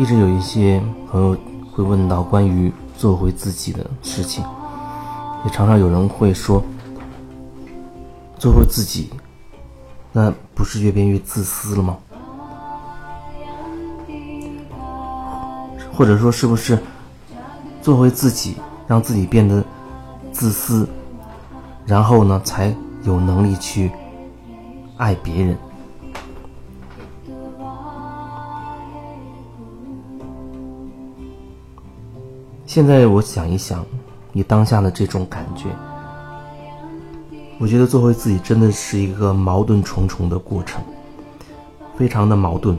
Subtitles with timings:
[0.00, 1.36] 一直有一些朋友
[1.70, 4.42] 会问到关于做回自己的事情，
[5.44, 6.64] 也常常有人会说，
[8.38, 9.10] 做回自己，
[10.10, 11.98] 那不是越变越自私了吗？
[15.92, 16.78] 或者说，是不是
[17.82, 19.62] 做回自己，让自己变得
[20.32, 20.88] 自私，
[21.84, 23.90] 然后呢，才有能力去
[24.96, 25.58] 爱别人？
[32.70, 33.84] 现在我想一想，
[34.30, 35.66] 你当下的这种感觉，
[37.58, 40.80] 我觉得做回自己真的是一个矛盾重重的过程，
[41.98, 42.78] 非常的矛盾。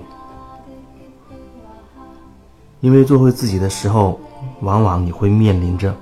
[2.80, 4.18] 因为做回自己的时候，
[4.62, 5.94] 往往你会面临着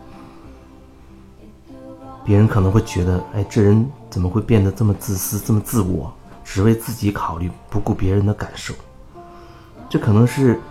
[2.24, 8.72] 别人可能会觉得，哎，这人怎么会变得这么自私、这么自我，只为自己考虑，不顾别人的感受？
[9.90, 10.62] 这可能是。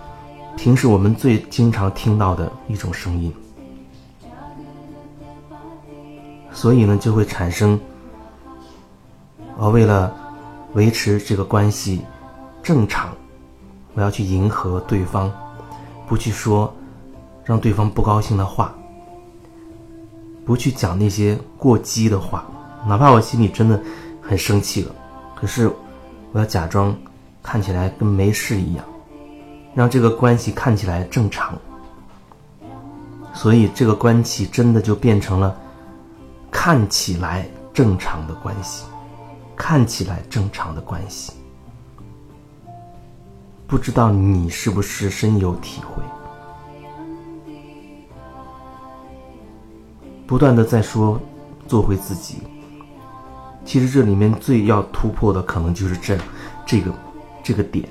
[0.59, 3.33] 平时我们最经常听到的一种声音，
[6.53, 7.79] 所以呢，就会产生，
[9.57, 10.13] 我为了
[10.75, 12.03] 维持这个关系
[12.61, 13.11] 正常，
[13.95, 15.31] 我要去迎合对方，
[16.09, 16.75] 不去说
[17.45, 18.75] 让对方不高兴的话，
[20.45, 22.45] 不去讲那些过激的话，
[22.85, 23.81] 哪怕我心里真的
[24.21, 24.93] 很生气了，
[25.37, 25.71] 可是
[26.33, 26.95] 我要假装
[27.45, 28.85] 看起来跟没事一样。
[29.75, 31.57] 让这个关系看起来正常，
[33.33, 35.57] 所以这个关系真的就变成了
[36.51, 38.87] 看起来正常的关系，
[39.55, 41.33] 看起来正常的关系。
[43.67, 46.03] 不知道你是不是深有体会？
[50.27, 51.21] 不断的在说
[51.67, 52.39] 做回自己，
[53.65, 56.19] 其实这里面最要突破的可能就是这
[56.67, 56.93] 这个
[57.43, 57.89] 这个点。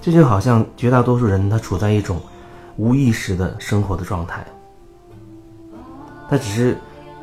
[0.00, 2.20] 这就好像绝大多数人他处在一种
[2.76, 4.46] 无意识的生活的状态，
[6.30, 6.78] 他只是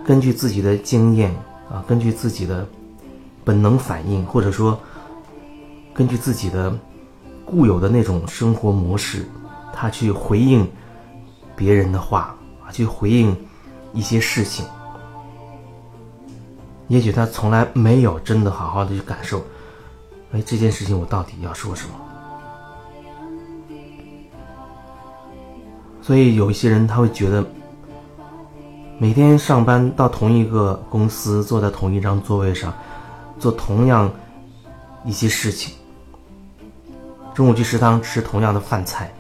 [0.06, 1.34] 根据自己的经验
[1.72, 2.68] 啊，根据自己的
[3.44, 4.78] 本能反应，或者说
[5.94, 6.78] 根据自己的
[7.46, 9.26] 固有的那种生活模式，
[9.74, 10.70] 他去回应
[11.56, 13.36] 别人的话啊，去回应
[13.94, 14.66] 一些事情。
[16.88, 19.42] 也许他从来没有真的好好的去感受，
[20.34, 21.96] 哎，这件事情我到底要说什么？
[26.06, 27.44] 所以有一些人他会觉得，
[29.00, 32.72] 每天上班到同一个公司，坐在同一张座位上，
[33.40, 34.12] 做同样
[35.04, 35.74] 一些事情，
[37.34, 39.12] 中午去食堂吃同样的饭菜，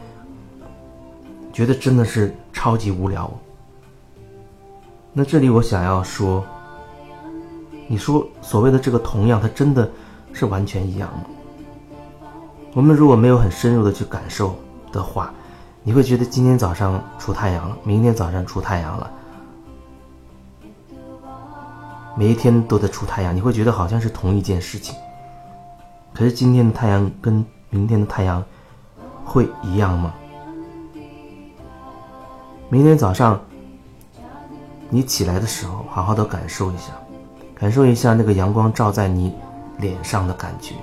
[1.52, 3.34] 觉得真的是超级无聊。
[5.12, 6.46] 那这里我想要说，
[7.88, 9.90] 你说所谓的这个同样，它真的
[10.34, 11.26] 是完全一样吗？
[12.76, 14.56] 我们如果没有很深入的去感受
[14.92, 15.34] 的话。
[15.88, 19.12] 你会觉得今天早上出太阳了，明天早上出太阳了，
[22.18, 24.96] 每一天都在出太阳，你会觉得好像是同一件事情。
[26.12, 28.44] 可是今天的太阳跟明天的太阳
[29.24, 30.12] 会一样吗？
[32.68, 33.40] 明天早上
[34.90, 36.94] 你起来的时候，好好的感受一下，
[37.54, 39.36] 感受一下那个阳光照在你
[39.78, 40.74] 脸上的感觉。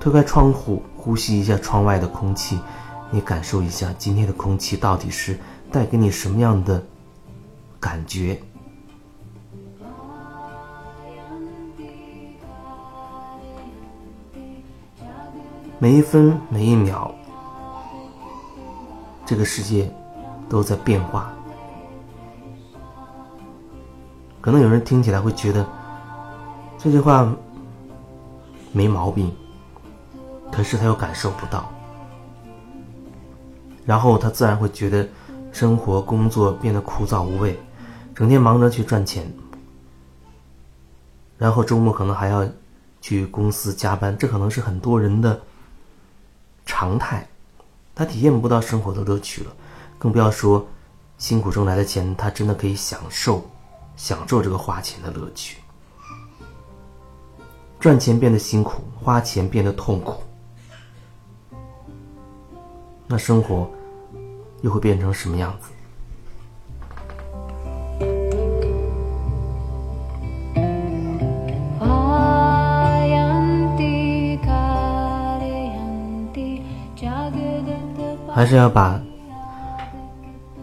[0.00, 2.58] 推开窗户，呼吸一下窗外的空气。
[3.10, 5.38] 你感受一下今天的空气到底是
[5.70, 6.82] 带给你什么样的
[7.80, 8.38] 感觉？
[15.78, 17.14] 每一分每一秒，
[19.24, 19.92] 这个世界
[20.48, 21.30] 都在变化。
[24.40, 25.66] 可能有人听起来会觉得
[26.78, 27.30] 这句话
[28.72, 29.30] 没毛病，
[30.50, 31.70] 可是他又感受不到。
[33.86, 35.08] 然后他自然会觉得
[35.52, 37.58] 生活工作变得枯燥无味，
[38.14, 39.32] 整天忙着去赚钱，
[41.38, 42.46] 然后周末可能还要
[43.00, 45.40] 去公司加班，这可能是很多人的
[46.66, 47.26] 常态。
[47.94, 49.52] 他体验不到生活的乐趣了，
[49.98, 50.66] 更不要说
[51.16, 53.48] 辛苦挣来的钱，他真的可以享受
[53.96, 55.58] 享受这个花钱的乐趣。
[57.78, 60.22] 赚钱变得辛苦，花钱变得痛苦。
[63.06, 63.70] 那生活
[64.66, 65.70] 又会变成什么样子？
[78.34, 79.00] 还是要把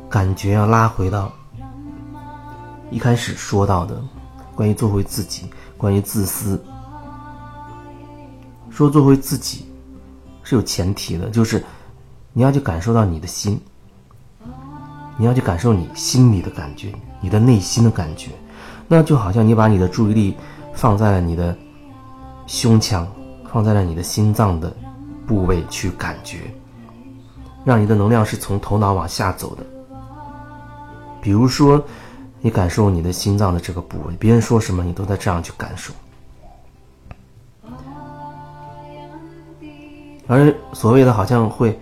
[0.09, 1.31] 感觉要拉回到
[2.91, 3.99] 一开始说到的
[4.53, 6.61] 关于做回自己、关于自私。
[8.69, 9.65] 说做回自己
[10.43, 11.63] 是有前提的，就是
[12.33, 13.59] 你要去感受到你的心，
[15.17, 18.31] 你要去感受你心里的感觉，你的内心的感觉。
[18.87, 20.35] 那就好像你把你的注意力
[20.73, 21.55] 放在了你的
[22.47, 23.07] 胸腔，
[23.51, 24.71] 放在了你的心脏的
[25.25, 26.39] 部位去感觉，
[27.63, 29.63] 让你的能量是从头脑往下走的。
[31.21, 31.81] 比如说，
[32.41, 35.93] 你感受你的心脏的这个部位，别人说什么你都在这样去感受。
[40.27, 41.79] 而所谓的好像会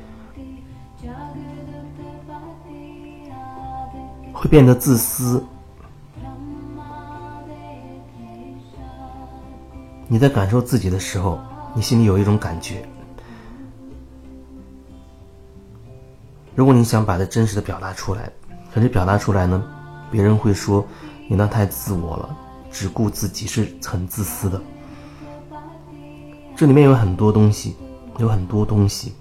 [4.41, 5.43] 会变得自私。
[10.07, 11.39] 你在感受自己的时候，
[11.75, 12.83] 你心里有一种感觉。
[16.55, 18.31] 如果你想把它真实的表达出来，
[18.73, 19.63] 可是表达出来呢，
[20.09, 20.83] 别人会说
[21.27, 22.35] 你那太自我了，
[22.71, 24.59] 只顾自己是很自私的。
[26.55, 27.75] 这里面有很多东西，
[28.17, 29.13] 有很多东西。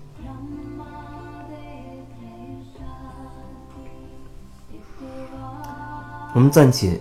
[6.34, 7.00] 我们暂且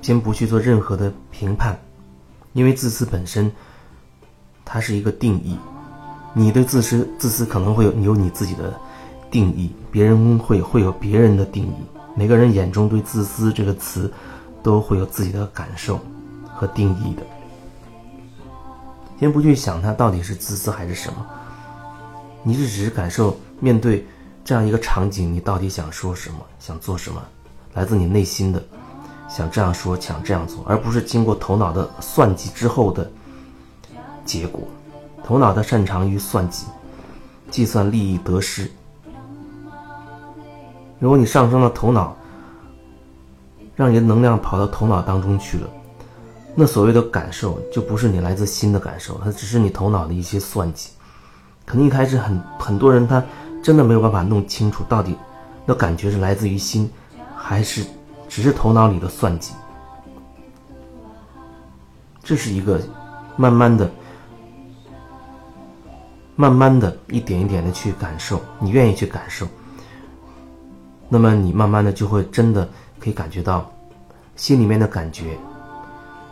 [0.00, 1.78] 先不去做任何的评判。
[2.52, 3.50] 因为自私本身，
[4.62, 5.58] 它是一个定义。
[6.34, 8.78] 你对自私，自私可能会有有你自己的
[9.30, 11.74] 定义，别人会会有别人的定义。
[12.14, 14.12] 每个人眼中对“自私”这个词，
[14.62, 15.98] 都会有自己的感受
[16.54, 17.22] 和定义的。
[19.18, 21.26] 先不去想它到底是自私还是什么，
[22.42, 24.06] 你是只是感受面对
[24.44, 27.22] 这样一个场景，你到底想说什么，想做什么，
[27.74, 28.62] 来自你内心的。
[29.28, 33.10] 想这样说，想这样做，而不是经过头脑的算计之后的
[34.26, 34.60] 结果。
[35.24, 36.66] 头脑的擅长于算计，
[37.50, 38.70] 计算利益得失。
[40.98, 42.14] 如果你上升了头脑，
[43.74, 45.66] 让你的能量跑到头脑当中去了，
[46.54, 50.90] 那所谓的感受就不是你来自心的感受，它只是你头脑的一些算计。
[51.64, 53.24] 可能一开始很很多人他
[53.62, 55.16] 真的没有办法弄清楚到底
[55.64, 56.90] 那感觉是来自于心，
[57.42, 57.84] 还是。
[58.34, 59.52] 只是头脑里的算计，
[62.24, 62.80] 这是一个
[63.36, 63.90] 慢慢的、
[66.34, 69.46] 慢慢的一点一点的去感受，你愿意去感受，
[71.10, 72.66] 那么你慢慢的就会真的
[72.98, 73.70] 可以感觉到，
[74.34, 75.36] 心里面的感觉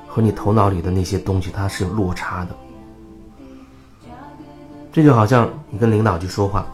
[0.09, 2.57] 和你头脑里的那些东西它是有落差的。
[4.91, 6.65] 这就好像你跟领导去说话，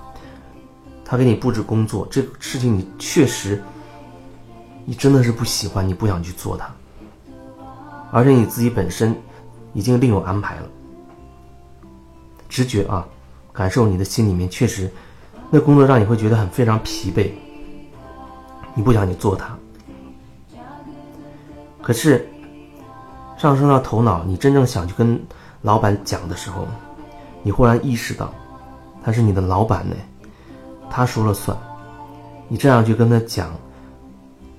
[1.04, 3.60] 他给你布置工作，这个事情你确实。
[4.88, 6.72] 你真的是不喜欢，你不想去做它，
[8.12, 9.12] 而且你自己本身
[9.74, 10.62] 已经另有安排了。
[12.48, 13.04] 直觉啊，
[13.52, 14.88] 感受你的心里面确实，
[15.50, 17.32] 那工作让你会觉得很非常疲惫，
[18.74, 19.58] 你不想去做它。
[21.82, 22.24] 可是
[23.36, 25.20] 上升到头脑，你真正想去跟
[25.62, 26.64] 老板讲的时候，
[27.42, 28.32] 你忽然意识到
[29.02, 29.96] 他是你的老板呢，
[30.88, 31.58] 他说了算，
[32.46, 33.50] 你这样去跟他讲。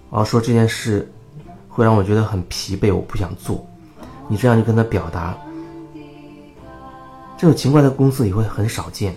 [0.10, 1.12] 然后说这件事
[1.68, 3.66] 会让我觉得很疲惫，我不想做。
[4.28, 5.38] 你这样去跟他表达，
[7.38, 9.16] 这种情况在公司里会很少见。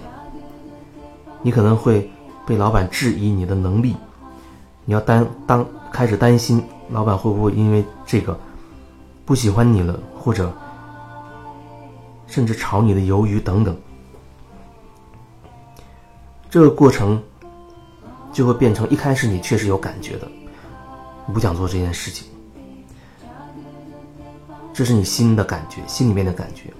[1.43, 2.11] 你可能会
[2.47, 3.97] 被老板质疑你的能力，
[4.85, 8.39] 你要担当开始担心老板会不会因为这个
[9.25, 10.53] 不喜欢你了，或者
[12.27, 13.77] 甚至炒你的鱿鱼等等。
[16.51, 17.23] 这个过程
[18.33, 20.29] 就会变成一开始你确实有感觉的。
[21.33, 22.27] 不想做这件事情，
[24.73, 26.73] 这是你心的感觉，心里面的感觉，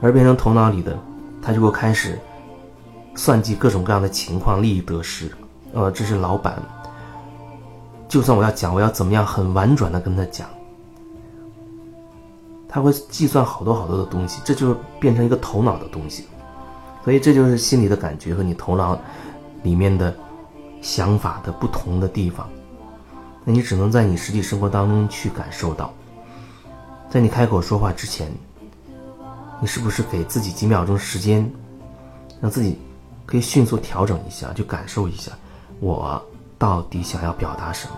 [0.00, 0.98] 而变成头脑里的，
[1.42, 2.18] 他就会开始
[3.14, 5.30] 算计各种各样的情况，利益得失。
[5.72, 6.62] 呃，这是老板，
[8.08, 10.48] 就算我要讲，我要怎么样很婉转的跟他讲，
[12.68, 16.24] 他会计算好多好多的东西，这就变成一个头脑的东西。
[17.04, 18.98] 所以这就是心里的感觉和你头脑
[19.62, 20.14] 里面的
[20.82, 22.48] 想法的不同的地方。
[23.48, 25.94] 那你只能在你实际生活当中去感受到，
[27.08, 28.28] 在你开口说话之前，
[29.60, 31.48] 你是不是给自己几秒钟时间，
[32.40, 32.76] 让自己
[33.24, 35.30] 可以迅速调整一下，去感受一下，
[35.78, 36.20] 我
[36.58, 37.96] 到底想要表达什么？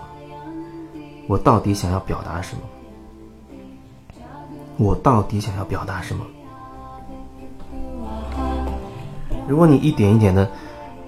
[1.27, 2.61] 我到底想要表达什么？
[4.77, 6.23] 我到底想要表达什么？
[9.47, 10.47] 如果你一点一点的、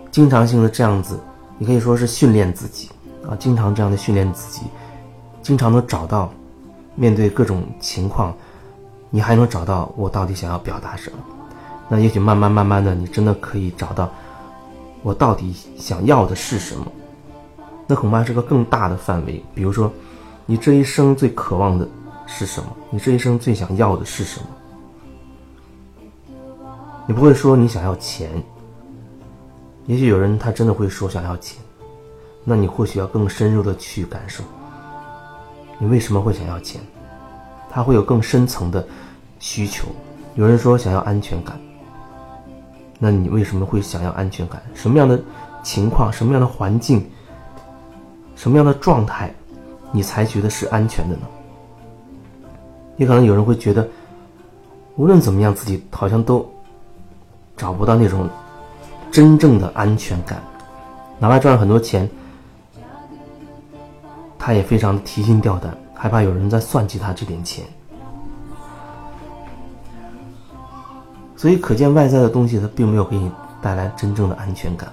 [0.10, 1.20] 经常性的这样子，
[1.60, 2.90] 你可以说是训练自己。
[3.28, 4.62] 啊，经常这样的训练自己，
[5.42, 6.32] 经常能找到
[6.96, 8.34] 面对各种情况，
[9.10, 11.18] 你还能找到我到底想要表达什么？
[11.88, 14.10] 那也许慢慢慢慢的，你真的可以找到
[15.04, 16.86] 我到底想要的是什么？
[17.88, 19.44] 那恐怕是个更大的范围。
[19.54, 19.92] 比如说，
[20.46, 21.88] 你这一生最渴望的
[22.26, 22.68] 是什么？
[22.90, 24.48] 你这一生最想要的是什么？
[27.06, 28.32] 你不会说你想要钱。
[29.88, 31.60] 也许有人他真的会说想要钱，
[32.44, 34.44] 那你或许要更深入的去感受，
[35.78, 36.82] 你为什么会想要钱？
[37.70, 38.86] 他会有更深层的
[39.40, 39.88] 需求。
[40.36, 41.60] 有人说想要安全感，
[43.00, 44.62] 那你为什么会想要安全感？
[44.74, 45.20] 什么样的
[45.62, 47.10] 情况、什么样的环境、
[48.36, 49.34] 什么样的状态，
[49.92, 51.22] 你才觉得是安全的呢？
[52.98, 53.88] 也可能有人会觉得，
[54.96, 56.50] 无论怎么样，自己好像都
[57.56, 58.28] 找不到那种
[59.12, 60.42] 真正的安全感，
[61.20, 62.10] 哪怕赚了很多钱，
[64.44, 67.64] 他也非常的提心吊胆，害怕有人在算计他这点钱。
[71.38, 73.32] 所以，可见外在的东西它并没有给你
[73.62, 74.92] 带来真正的安全感。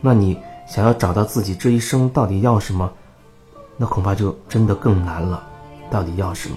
[0.00, 2.90] 那你想要找到自己这一生到底要什么，
[3.76, 5.46] 那恐怕就真的更难了。
[5.90, 6.56] 到底要什么？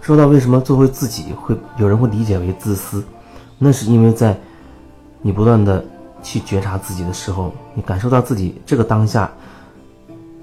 [0.00, 3.04] 说到为什么做回自己会有人会理解为自私，
[3.62, 4.36] 那是因为在
[5.22, 5.84] 你不断的
[6.22, 9.30] 去觉察自己的时候，你感受到自己这个当下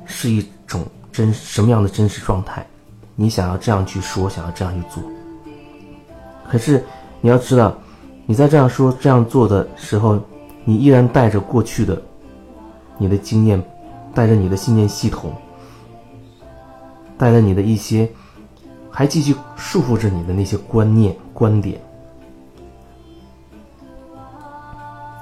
[0.06, 2.66] 是一种真什么样的真实状态，
[3.16, 5.04] 你想要这样去说，想要这样去做。
[6.48, 6.82] 可是
[7.20, 7.76] 你要知道，
[8.26, 10.18] 你在这样说、这样做的时候。
[10.70, 12.02] 你依然带着过去的
[12.98, 13.64] 你的经验，
[14.14, 15.32] 带着你的信念系统，
[17.18, 18.06] 带着你的一些
[18.92, 21.80] 还继续束缚着你的那些观念观点。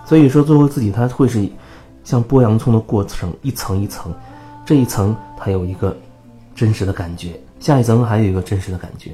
[0.05, 1.47] 所以说，最后自己，它会是
[2.03, 4.13] 像剥洋葱的过程，一层一层，
[4.65, 5.95] 这一层它有一个
[6.53, 9.11] 真实的感觉，下一层还有一个真实的感觉。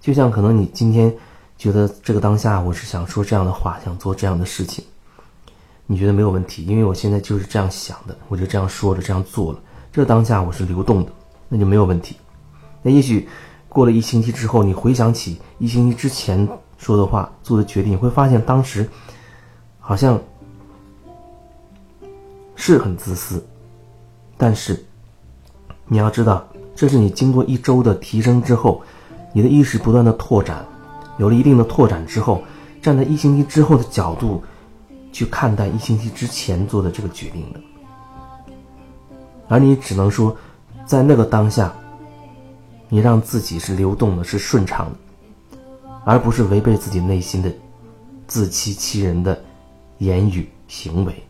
[0.00, 1.12] 就像可能你今天
[1.58, 4.84] 觉得这个当下，我是想说这样的话，想做这样的事情。
[5.86, 9.58] 你觉得没有问题，因为我现在就是这样想的，我就这样说了，这样做了。
[9.92, 11.12] 这当下我是流动的，
[11.48, 12.16] 那就没有问题。
[12.82, 13.28] 那也许
[13.68, 18.88] 过了一星期之后，你回想起一星期之前说的话、做的决定，你会发现当时
[19.86, 20.18] 好像
[22.56, 23.44] 是很自私。
[24.36, 24.82] 但是
[25.86, 28.82] 你要知道，这是你经过一周的提升之后，
[29.32, 30.64] 你的意识不断的拓展，
[31.18, 32.42] 有了一定的拓展之后，
[32.80, 34.42] 站在一星期之后的角度。
[35.14, 37.60] 去看待一星期之前做的这个决定的，
[39.46, 40.36] 而你只能说，
[40.84, 41.72] 在那个当下，
[42.88, 45.56] 你让自己是流动的，是顺畅的，
[46.04, 47.48] 而不是违背自己内心的
[48.26, 49.40] 自欺欺人的
[49.98, 51.22] 言语行为。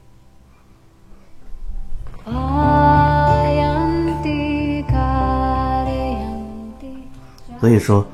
[7.60, 8.06] 所以说，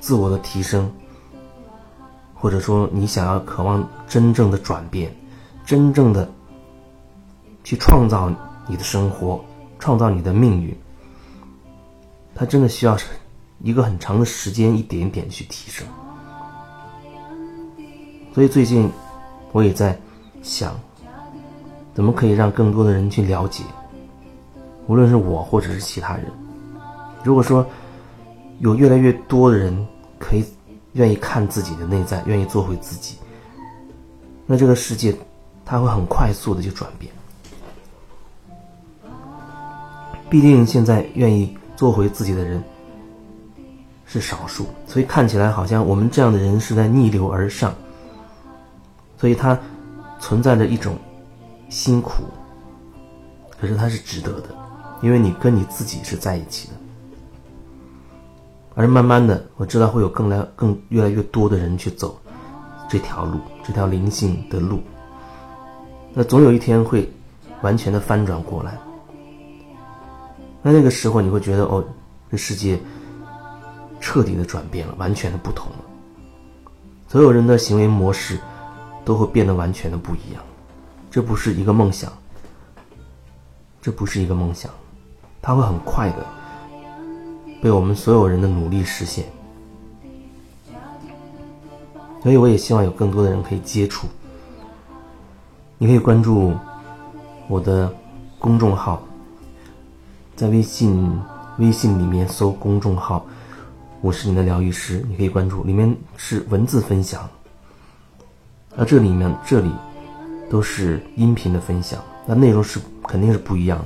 [0.00, 0.90] 自我的提升。
[2.34, 5.10] 或者说，你想要渴望真正的转变，
[5.64, 6.30] 真正的
[7.62, 8.30] 去创造
[8.68, 9.42] 你的生活，
[9.78, 10.76] 创造你的命运，
[12.34, 12.98] 它真的需要
[13.60, 15.86] 一个很长的时间，一点点去提升。
[18.34, 18.90] 所以最近
[19.52, 19.96] 我也在
[20.42, 20.74] 想，
[21.94, 23.62] 怎么可以让更多的人去了解，
[24.88, 26.26] 无论是我或者是其他人。
[27.22, 27.64] 如果说
[28.58, 29.74] 有越来越多的人
[30.18, 30.44] 可以。
[30.94, 33.16] 愿意看自己的内在，愿意做回自己，
[34.46, 35.12] 那这个世界，
[35.64, 37.12] 它会很快速的就转变。
[40.30, 42.62] 毕竟现在愿意做回自己的人
[44.06, 47.74] 是少数，所以看起来好像我们这样的人是在逆流而上，
[49.24, 49.58] 所以它
[50.20, 50.98] 存在着一种
[51.70, 52.24] 辛苦，
[53.58, 54.48] 可是它是值得的，
[55.00, 56.74] 因为你跟你自己是在一起的。
[58.74, 62.20] 而慢慢的，我知道会有更来更越来越多的人去走
[62.86, 64.82] 这条路，这条灵性的路。
[66.12, 67.10] 那总有一天会
[67.62, 68.78] 完全的翻转过来。
[70.60, 71.82] 那那个时候你会觉得，哦，
[72.30, 72.78] 这世界
[74.00, 75.78] 彻底的转变了，完全的不同了。
[77.08, 78.38] 所有人的行为模式
[79.04, 80.42] 都会变得完全的不一样。
[81.10, 82.12] 这不是一个梦想，
[83.80, 84.70] 这不是一个梦想，
[85.40, 86.26] 它会很快的。
[87.62, 89.24] 被我们所有人的努力实现，
[92.22, 94.06] 所以我也希望有更多的人可以接触。
[95.78, 96.52] 你可以关注
[97.48, 97.90] 我的
[98.38, 99.02] 公众号，
[100.36, 101.18] 在微信
[101.58, 103.24] 微信里面搜公众号
[104.02, 107.26] “我是你的疗愈师”，你可以关注，里面是文字分享，
[108.76, 109.70] 那这里面这里
[110.50, 113.84] 都是音频的分享，那内容是肯定是不一样的，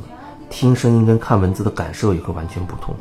[0.49, 2.95] 听声音跟看文字的感受也会完全不同。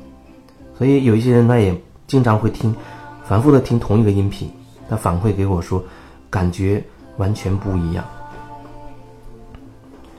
[0.78, 1.76] 所以有一些人他也
[2.06, 2.76] 经常会听，
[3.24, 4.52] 反复的听同一个音频，
[4.90, 5.84] 他反馈给我说，
[6.30, 6.84] 感觉
[7.18, 8.04] 完全不一样。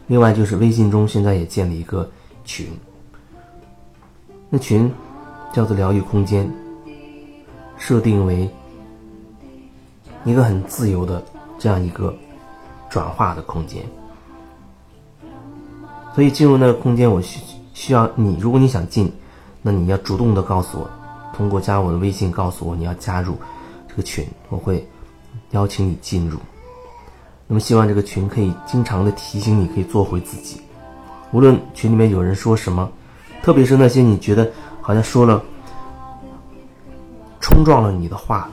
[0.06, 2.10] 另外就是微信中现在也建了一个
[2.44, 2.66] 群，
[4.48, 4.90] 那群
[5.52, 6.50] 叫做疗愈空间，
[7.76, 8.48] 设定为
[10.24, 11.22] 一个很自由的
[11.58, 12.14] 这样一个
[12.88, 13.82] 转化的空间。
[16.14, 17.40] 所以进入那个空间，我需
[17.74, 19.12] 需要你，如果你想进，
[19.62, 20.90] 那你要主动的告诉我，
[21.36, 23.36] 通过加我的微信告诉我你要加入
[23.86, 24.86] 这个群，我会
[25.50, 26.38] 邀请你进入。
[27.46, 30.60] 那么希望这个群可以经常的提醒你，可以做回自己。
[31.32, 32.90] 无论群里面有人说什么，
[33.42, 34.50] 特别是那些你觉得
[34.80, 35.42] 好像说了
[37.40, 38.50] 冲撞了你的话，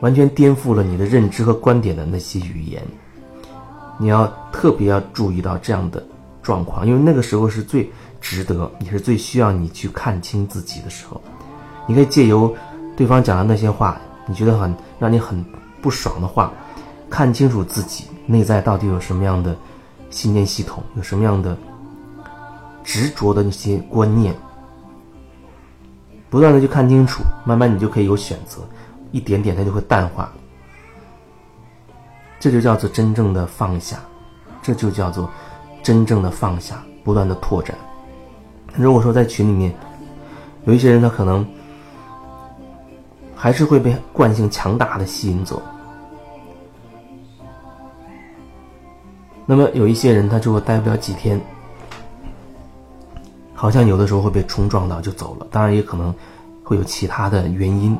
[0.00, 2.82] 完全颠覆了你的认知和观点的那些语言。
[3.98, 6.04] 你要特别要注意到这样的
[6.42, 7.90] 状况，因为那个时候是最
[8.20, 11.20] 值得，也是最需要你去看清自己的时候。
[11.86, 12.54] 你可以借由
[12.96, 15.44] 对方讲的那些话，你觉得很让你很
[15.82, 16.52] 不爽的话，
[17.10, 19.56] 看清楚自己内在到底有什么样的
[20.10, 21.56] 信念系统，有什么样的
[22.84, 24.34] 执着的那些观念，
[26.30, 28.60] 不断的去看清楚，慢慢你就可以有选择，
[29.10, 30.32] 一点点它就会淡化。
[32.40, 33.98] 这就叫做真正的放下，
[34.62, 35.28] 这就叫做
[35.82, 37.76] 真正的放下，不断的拓展。
[38.76, 39.74] 如果说在群里面
[40.64, 41.44] 有一些人，他可能
[43.34, 45.60] 还是会被惯性强大的吸引走，
[49.44, 51.40] 那么有一些人他就会待不了几天，
[53.52, 55.46] 好像有的时候会被冲撞到就走了。
[55.50, 56.14] 当然也可能
[56.62, 57.98] 会有其他的原因。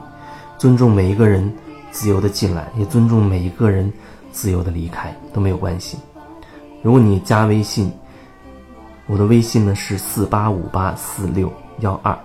[0.58, 1.50] 尊重每一个人
[1.90, 3.90] 自由的进来，也尊重每一个人。
[4.30, 5.98] 自由的离开都没有关系。
[6.82, 7.90] 如果你加微信，
[9.06, 11.50] 我的微信呢是四八五八四六
[11.80, 12.16] 幺二。